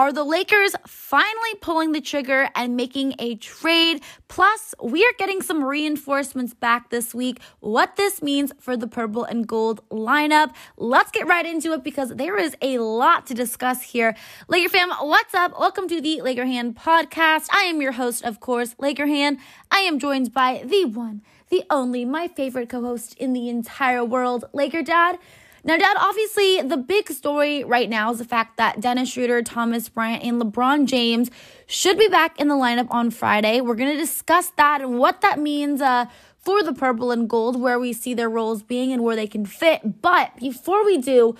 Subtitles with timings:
[0.00, 4.00] Are the Lakers finally pulling the trigger and making a trade?
[4.28, 7.38] Plus, we are getting some reinforcements back this week.
[7.58, 10.54] What this means for the purple and gold lineup.
[10.78, 14.16] Let's get right into it because there is a lot to discuss here.
[14.48, 15.60] Laker fam, what's up?
[15.60, 17.48] Welcome to the Laker Han podcast.
[17.52, 19.36] I am your host, of course, Laker Han.
[19.70, 21.20] I am joined by the one,
[21.50, 25.18] the only, my favorite co host in the entire world, Laker Dad.
[25.62, 29.88] Now, Dad, obviously, the big story right now is the fact that Dennis Schroeder, Thomas
[29.88, 31.30] Bryant, and LeBron James
[31.66, 33.60] should be back in the lineup on Friday.
[33.60, 36.06] We're going to discuss that and what that means uh,
[36.38, 39.44] for the purple and gold, where we see their roles being and where they can
[39.44, 40.00] fit.
[40.00, 41.36] But before we do,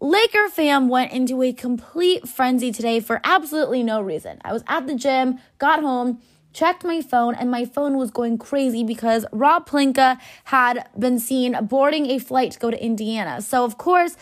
[0.00, 4.40] Laker fam went into a complete frenzy today for absolutely no reason.
[4.44, 6.20] I was at the gym, got home,
[6.52, 11.56] checked my phone and my phone was going crazy because Rob Pelinka had been seen
[11.66, 13.40] boarding a flight to go to Indiana.
[13.42, 14.16] So, of course,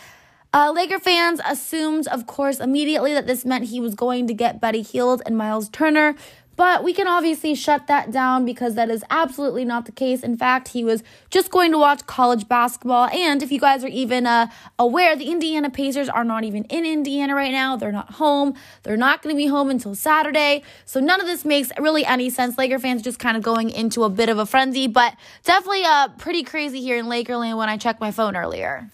[0.53, 4.61] uh, Laker fans assumed, of course, immediately that this meant he was going to get
[4.61, 6.17] Buddy Hield and Miles Turner.
[6.61, 10.23] But we can obviously shut that down because that is absolutely not the case.
[10.23, 13.09] In fact, he was just going to watch college basketball.
[13.09, 16.85] And if you guys are even uh, aware, the Indiana Pacers are not even in
[16.85, 17.77] Indiana right now.
[17.77, 18.53] They're not home.
[18.83, 20.63] They're not going to be home until Saturday.
[20.85, 22.59] So none of this makes really any sense.
[22.59, 26.09] Laker fans just kind of going into a bit of a frenzy, but definitely uh,
[26.19, 28.91] pretty crazy here in Lakerland when I checked my phone earlier.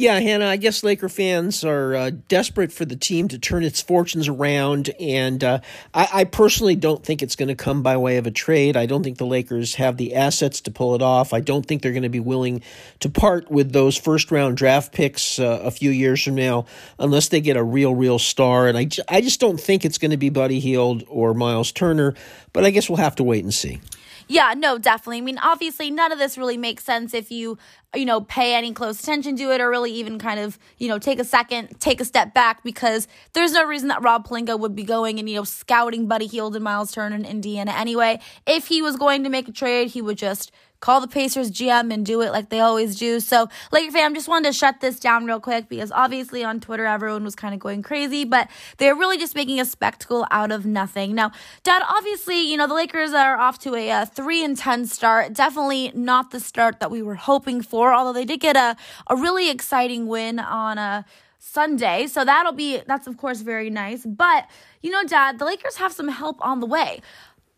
[0.00, 3.82] Yeah, Hannah, I guess Laker fans are uh, desperate for the team to turn its
[3.82, 4.88] fortunes around.
[4.98, 5.60] And uh,
[5.92, 8.78] I, I, personally don't think it's going to come by way of a trade.
[8.78, 11.34] I don't think the Lakers have the assets to pull it off.
[11.34, 12.62] I don't think they're going to be willing
[13.00, 16.64] to part with those first round draft picks uh, a few years from now
[16.98, 18.68] unless they get a real, real star.
[18.68, 22.14] And I, I just don't think it's going to be Buddy Hield or Miles Turner.
[22.54, 23.82] But I guess we'll have to wait and see.
[24.30, 25.18] Yeah, no, definitely.
[25.18, 27.58] I mean, obviously, none of this really makes sense if you,
[27.96, 31.00] you know, pay any close attention to it or really even kind of, you know,
[31.00, 34.76] take a second, take a step back because there's no reason that Rob Pelinka would
[34.76, 38.20] be going and, you know, scouting Buddy Hield and Miles Turner in Indiana anyway.
[38.46, 41.92] If he was going to make a trade, he would just call the Pacers GM
[41.92, 43.20] and do it like they always do.
[43.20, 46.86] So, Laker fam, just wanted to shut this down real quick because obviously on Twitter
[46.86, 50.66] everyone was kind of going crazy, but they're really just making a spectacle out of
[50.66, 51.14] nothing.
[51.14, 51.32] Now,
[51.62, 55.32] Dad, obviously, you know the Lakers are off to a, a three and ten start.
[55.34, 59.16] Definitely not the start that we were hoping for, although they did get a a
[59.16, 61.04] really exciting win on a.
[61.42, 62.06] Sunday.
[62.06, 64.04] So that'll be, that's of course very nice.
[64.04, 64.46] But,
[64.82, 67.00] you know, Dad, the Lakers have some help on the way.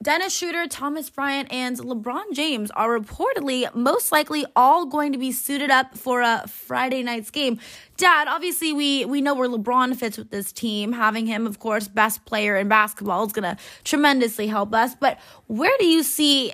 [0.02, 5.30] Dennis Schroeder, Thomas Bryant, and LeBron James are reportedly most likely all going to be
[5.30, 7.60] suited up for a Friday night's game.
[7.98, 10.92] Dad, obviously we we know where LeBron fits with this team.
[10.92, 14.96] Having him, of course, best player in basketball is going to tremendously help us.
[14.96, 16.52] But where do you see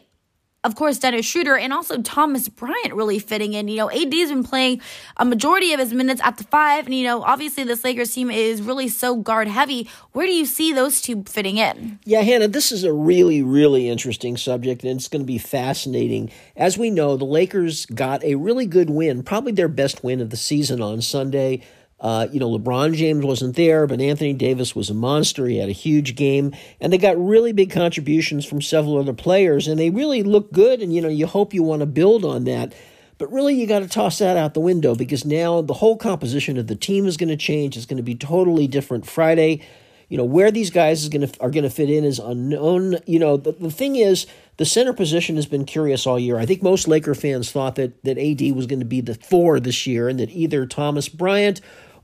[0.69, 3.69] of course, Dennis Schroeder and also Thomas Bryant really fitting in.
[3.69, 4.83] You know, AD's been playing
[5.17, 8.31] a majority of his minutes at the five, and you know, obviously this Lakers team
[8.31, 9.89] is really so guard heavy.
[10.13, 11.99] Where do you see those two fitting in?
[12.05, 16.31] Yeah, Hannah, this is a really, really interesting subject, and it's going to be fascinating.
[16.55, 20.29] As we know, the Lakers got a really good win, probably their best win of
[20.29, 21.63] the season on Sunday
[22.01, 25.47] uh, you know, LeBron James wasn't there, but Anthony Davis was a monster.
[25.47, 29.67] He had a huge game, and they got really big contributions from several other players,
[29.67, 30.81] and they really look good.
[30.81, 32.73] And you know, you hope you want to build on that.
[33.19, 36.57] But really, you got to toss that out the window because now the whole composition
[36.57, 37.77] of the team is going to change.
[37.77, 39.63] It's going to be totally different Friday.
[40.09, 42.99] You know where these guys is going to are going to fit in is unknown.
[43.07, 44.27] You know the, the thing is
[44.57, 46.39] the center position has been curious all year.
[46.39, 49.59] I think most Laker fans thought that that AD was going to be the four
[49.59, 51.61] this year, and that either Thomas Bryant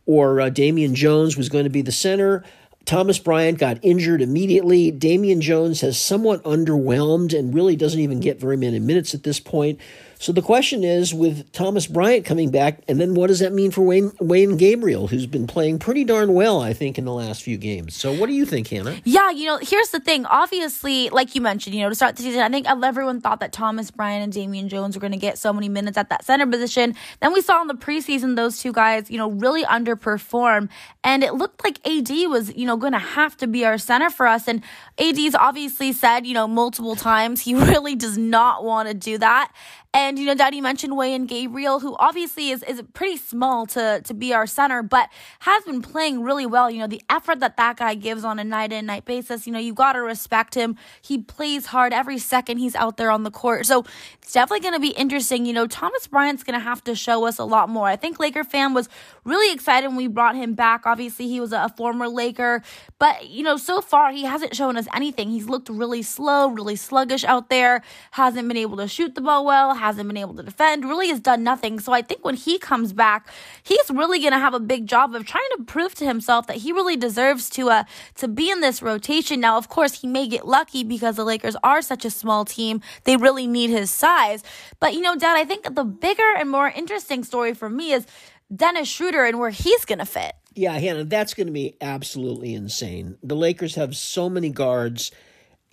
[0.06, 2.44] or uh, Damian Jones was going to be the center.
[2.84, 4.90] Thomas Bryant got injured immediately.
[4.90, 9.40] Damian Jones has somewhat underwhelmed and really doesn't even get very many minutes at this
[9.40, 9.80] point.
[10.18, 13.70] So the question is, with Thomas Bryant coming back, and then what does that mean
[13.70, 17.42] for Wayne Wenyen Gabriel, who's been playing pretty darn well, I think, in the last
[17.42, 17.94] few games.
[17.96, 18.96] So what do you think, Hannah?
[19.04, 20.26] Yeah, you know, here's the thing.
[20.26, 23.52] Obviously, like you mentioned, you know, to start the season, I think everyone thought that
[23.52, 26.46] Thomas Bryant and Damian Jones were going to get so many minutes at that center
[26.46, 26.94] position.
[27.20, 30.68] Then we saw in the preseason those two guys, you know, really underperform,
[31.02, 34.10] and it looked like AD was, you know, going to have to be our center
[34.10, 34.48] for us.
[34.48, 34.62] And
[34.98, 39.52] AD's obviously said, you know, multiple times he really does not want to do that.
[39.92, 44.14] And, you know, Daddy mentioned Wayne Gabriel, who obviously is, is pretty small to, to
[44.14, 45.08] be our center, but
[45.40, 46.70] has been playing really well.
[46.70, 49.52] You know, the effort that that guy gives on a night in, night basis, you
[49.52, 50.76] know, you got to respect him.
[51.02, 53.66] He plays hard every second he's out there on the court.
[53.66, 53.84] So
[54.22, 55.46] it's definitely going to be interesting.
[55.46, 57.86] You know, Thomas Bryant's going to have to show us a lot more.
[57.86, 58.88] I think Laker fan was
[59.24, 60.86] really excited when we brought him back.
[60.86, 62.62] Obviously, he was a, a former Laker,
[62.98, 65.30] but, you know, so far he hasn't shown us anything.
[65.30, 67.82] He's looked really slow, really sluggish out there,
[68.12, 71.08] hasn't been able to shoot the ball well, has hasn't been able to defend, really
[71.08, 71.78] has done nothing.
[71.78, 73.28] So I think when he comes back,
[73.62, 76.58] he's really going to have a big job of trying to prove to himself that
[76.58, 77.84] he really deserves to uh
[78.16, 79.40] to be in this rotation.
[79.40, 82.80] Now, of course, he may get lucky because the Lakers are such a small team.
[83.04, 84.42] They really need his size.
[84.80, 88.06] But you know, Dad, I think the bigger and more interesting story for me is
[88.54, 90.34] Dennis Schroeder and where he's going to fit.
[90.54, 93.16] Yeah, Hannah, that's going to be absolutely insane.
[93.22, 95.10] The Lakers have so many guards.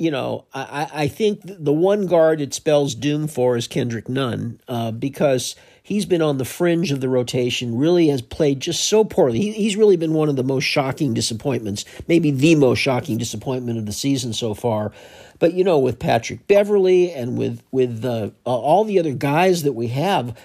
[0.01, 4.59] You know, I, I think the one guard it spells doom for is Kendrick Nunn
[4.67, 9.03] uh, because he's been on the fringe of the rotation, really has played just so
[9.03, 9.37] poorly.
[9.39, 13.77] He, he's really been one of the most shocking disappointments, maybe the most shocking disappointment
[13.77, 14.91] of the season so far.
[15.37, 19.73] But, you know, with Patrick Beverley and with, with uh, all the other guys that
[19.73, 20.35] we have,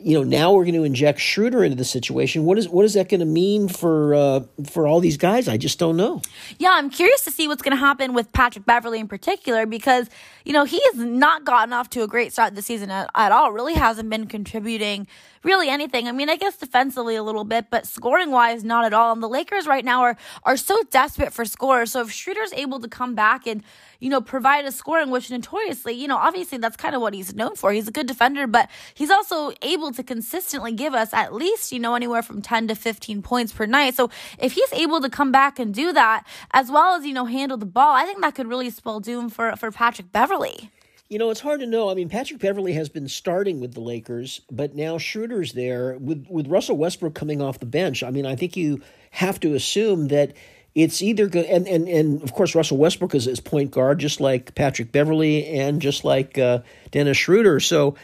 [0.00, 2.44] you know, now we're going to inject Schroeder into the situation.
[2.44, 4.40] What is what is that going to mean for uh,
[4.70, 5.48] for all these guys?
[5.48, 6.22] I just don't know.
[6.58, 10.08] Yeah, I'm curious to see what's going to happen with Patrick Beverley in particular because
[10.44, 13.32] you know he has not gotten off to a great start this season at, at
[13.32, 13.52] all.
[13.52, 15.06] Really hasn't been contributing
[15.46, 16.08] really anything.
[16.08, 19.12] I mean, I guess defensively a little bit, but scoring wise, not at all.
[19.12, 21.92] And the Lakers right now are are so desperate for scores.
[21.92, 23.62] So if Schroeder's able to come back and
[24.00, 27.34] you know provide a scoring, which notoriously, you know, obviously that's kind of what he's
[27.34, 27.72] known for.
[27.72, 31.78] He's a good defender, but he's also able to consistently give us at least you
[31.78, 33.94] know anywhere from ten to fifteen points per night.
[33.94, 37.26] So if he's able to come back and do that as well as you know
[37.26, 40.70] handle the ball, I think that could really spell doom for for Patrick Beverley.
[41.08, 41.88] You know, it's hard to know.
[41.88, 46.26] I mean, Patrick Beverley has been starting with the Lakers, but now Schroeder's there with
[46.28, 48.02] with Russell Westbrook coming off the bench.
[48.02, 50.34] I mean, I think you have to assume that
[50.74, 54.20] it's either good and, and and of course Russell Westbrook is his point guard, just
[54.20, 56.60] like Patrick Beverley and just like uh,
[56.90, 57.60] Dennis Schroeder.
[57.60, 57.94] So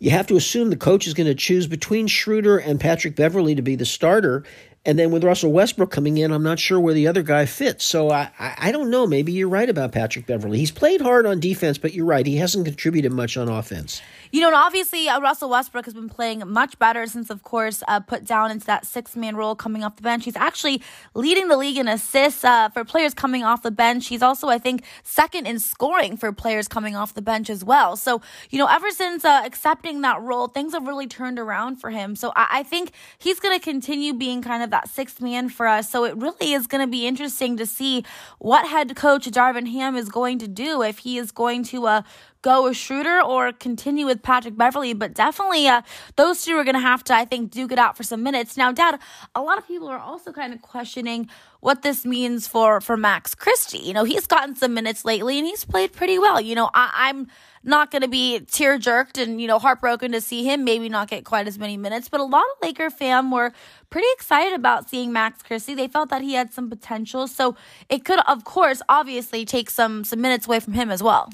[0.00, 3.54] you have to assume the coach is going to choose between Schroeder and Patrick Beverley
[3.54, 4.42] to be the starter.
[4.86, 7.84] And then with Russell Westbrook coming in, I'm not sure where the other guy fits.
[7.84, 9.06] So I, I, don't know.
[9.06, 10.56] Maybe you're right about Patrick Beverley.
[10.56, 12.24] He's played hard on defense, but you're right.
[12.24, 14.00] He hasn't contributed much on offense.
[14.30, 17.82] You know, and obviously uh, Russell Westbrook has been playing much better since, of course,
[17.88, 20.24] uh, put down into that six man role coming off the bench.
[20.24, 20.80] He's actually
[21.12, 24.06] leading the league in assists uh, for players coming off the bench.
[24.06, 27.96] He's also, I think, second in scoring for players coming off the bench as well.
[27.96, 31.90] So, you know, ever since uh, accepting that role, things have really turned around for
[31.90, 32.16] him.
[32.16, 35.66] So I, I think he's going to continue being kind of that sixth man for
[35.66, 35.90] us.
[35.90, 38.04] So it really is going to be interesting to see
[38.38, 42.02] what head coach Darvin Ham is going to do if he is going to uh,
[42.42, 44.94] go with Schroeder or continue with Patrick Beverley.
[44.94, 45.82] But definitely, uh,
[46.16, 48.56] those two are going to have to, I think, duke it out for some minutes.
[48.56, 48.98] Now, Dad,
[49.34, 51.28] a lot of people are also kind of questioning
[51.60, 53.78] what this means for for Max Christie.
[53.78, 56.40] You know, he's gotten some minutes lately and he's played pretty well.
[56.40, 57.28] You know, I, I'm
[57.62, 61.08] not going to be tear jerked and, you know, heartbroken to see him maybe not
[61.08, 62.08] get quite as many minutes.
[62.08, 63.52] But a lot of Laker fam were
[63.90, 65.74] pretty excited about seeing Max Christie.
[65.74, 67.26] They felt that he had some potential.
[67.26, 67.56] So
[67.88, 71.28] it could, of course, obviously take some some minutes away from him as well.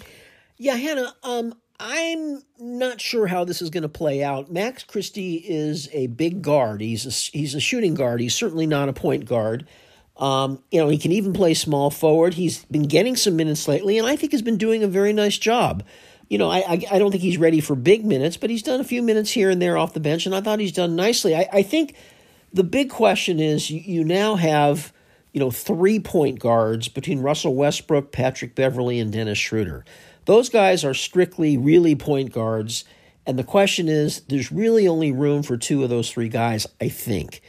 [0.57, 4.51] Yeah, Hannah, um, I'm not sure how this is going to play out.
[4.51, 6.81] Max Christie is a big guard.
[6.81, 8.21] He's a, he's a shooting guard.
[8.21, 9.69] He's certainly not a point guard.
[10.17, 12.35] Um, you know, he can even play small forward.
[12.35, 15.37] He's been getting some minutes lately, and I think he's been doing a very nice
[15.37, 15.83] job.
[16.29, 18.81] You know, I, I, I don't think he's ready for big minutes, but he's done
[18.81, 21.37] a few minutes here and there off the bench, and I thought he's done nicely.
[21.37, 21.95] I, I think
[22.53, 24.93] the big question is you, you now have
[25.33, 29.85] you know three point guards between Russell Westbrook, Patrick Beverley, and Dennis Schroeder.
[30.25, 32.85] Those guys are strictly really point guards.
[33.29, 36.89] And the question is, there's really only room for two of those three guys, I
[36.89, 37.43] think.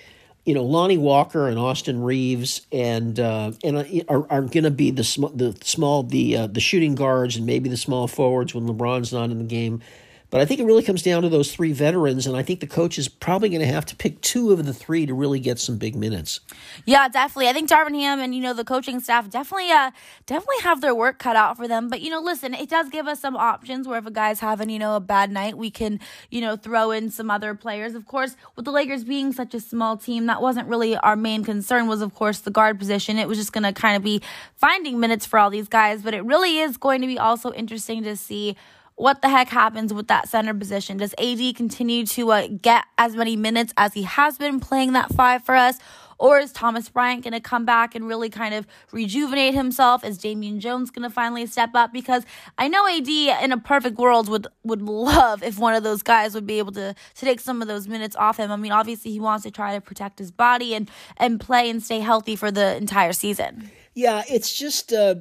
[0.47, 4.71] You know, Lonnie Walker and Austin Reaves and uh, and uh, are, are going to
[4.71, 8.55] be the sm- the small the uh, the shooting guards and maybe the small forwards
[8.55, 9.81] when LeBron's not in the game.
[10.29, 12.67] But I think it really comes down to those three veterans, and I think the
[12.67, 15.57] coach is probably going to have to pick two of the three to really get
[15.57, 16.41] some big minutes.
[16.85, 17.47] Yeah, definitely.
[17.47, 19.91] I think Darvin Ham and you know the coaching staff definitely, uh,
[20.25, 21.87] definitely have their work cut out for them.
[21.87, 24.69] But you know, listen, it does give us some options where if a guy's having
[24.69, 27.95] you know a bad night, we can you know throw in some other players.
[27.95, 31.45] Of course, with the Lakers being such a small team, that wasn't really our main
[31.45, 31.87] concern.
[31.87, 33.17] Was of course the guard position.
[33.17, 34.21] It was just going to kind of be
[34.55, 36.01] finding minutes for all these guys.
[36.01, 38.57] But it really is going to be also interesting to see
[38.97, 40.97] what the heck happens with that center position?
[40.97, 45.13] Does AD continue to uh, get as many minutes as he has been playing that
[45.13, 45.77] five for us?
[46.19, 50.03] Or is Thomas Bryant going to come back and really kind of rejuvenate himself?
[50.03, 51.93] Is Damian Jones going to finally step up?
[51.93, 52.23] Because
[52.57, 56.33] I know AD in a perfect world would would love if one of those guys
[56.33, 58.51] would be able to to take some of those minutes off him.
[58.51, 61.83] I mean, obviously he wants to try to protect his body and and play and
[61.83, 63.69] stay healthy for the entire season.
[63.93, 64.91] Yeah, it's just.
[64.91, 65.17] Uh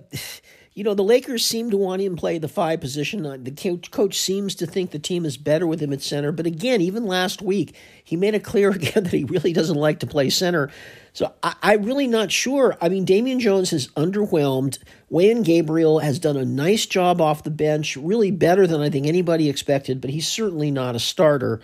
[0.76, 3.24] you know, the Lakers seem to want him to play the five position.
[3.24, 3.50] Uh, the
[3.90, 6.32] coach, seems to think the team is better with him at center.
[6.32, 10.00] But again, even last week, he made it clear again that he really doesn't like
[10.00, 10.70] to play center.
[11.14, 12.76] So I, I'm really not sure.
[12.78, 14.78] I mean, Damian Jones has underwhelmed.
[15.10, 19.06] Wenyen Gabriel has done a nice job off the bench, really better than I think
[19.06, 21.62] anybody expected, but he's certainly not a starter.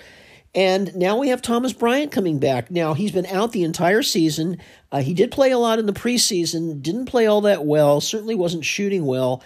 [0.54, 2.71] And now we have Thomas Bryant coming back.
[2.71, 4.59] Now, he's been out the entire season.
[4.90, 8.35] Uh, he did play a lot in the preseason, didn't play all that well, certainly
[8.35, 9.42] wasn't shooting well,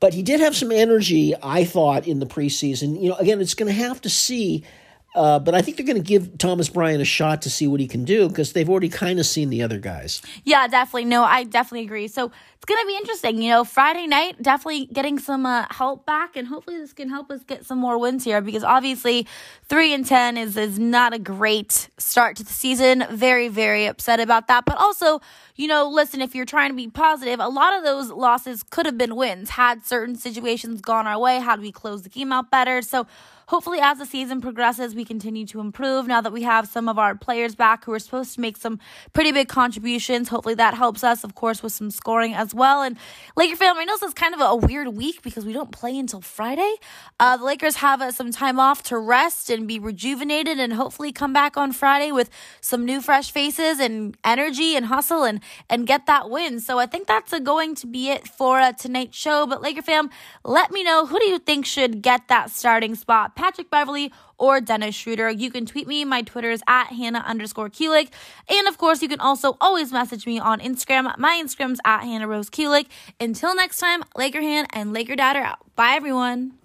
[0.00, 3.02] but he did have some energy, I thought, in the preseason.
[3.02, 4.64] You know, again, it's going to have to see
[5.14, 7.80] uh, but I think they're going to give Thomas Bryant a shot to see what
[7.80, 10.22] he can do because they've already kind of seen the other guys.
[10.44, 11.06] Yeah, definitely.
[11.06, 12.06] No, I definitely agree.
[12.06, 13.42] So it's going to be interesting.
[13.42, 17.30] You know, Friday night, definitely getting some uh, help back, and hopefully this can help
[17.30, 19.26] us get some more wins here because obviously
[19.64, 23.04] three and ten is is not a great start to the season.
[23.10, 24.64] Very, very upset about that.
[24.64, 25.20] But also,
[25.56, 28.86] you know, listen, if you're trying to be positive, a lot of those losses could
[28.86, 32.50] have been wins had certain situations gone our way, had we closed the game out
[32.50, 32.80] better.
[32.82, 33.06] So
[33.50, 36.06] hopefully, as the season progresses, we continue to improve.
[36.06, 38.78] Now that we have some of our players back who are supposed to make some
[39.12, 42.80] pretty big contributions, hopefully that helps us, of course, with some scoring as well.
[42.82, 42.96] And
[43.36, 45.98] Laker fam, I know this is kind of a weird week because we don't play
[45.98, 46.76] until Friday.
[47.18, 51.10] Uh, the Lakers have uh, some time off to rest and be rejuvenated and hopefully
[51.10, 52.30] come back on Friday with
[52.60, 56.60] some new fresh faces and energy and hustle and and get that win.
[56.60, 59.44] So I think that's uh, going to be it for uh, tonight's show.
[59.44, 60.08] But Laker fam,
[60.44, 63.34] let me know who do you think should get that starting spot?
[63.40, 65.30] Patrick Beverley or Dennis Schroeder.
[65.30, 66.04] You can tweet me.
[66.04, 68.10] My Twitter is at Hannah underscore Kulik.
[68.50, 71.16] And of course, you can also always message me on Instagram.
[71.16, 72.86] My Instagram's at Hannah Rose Kulik.
[73.18, 75.74] Until next time, Laker Han and Laker Dad are out.
[75.74, 76.59] Bye, everyone.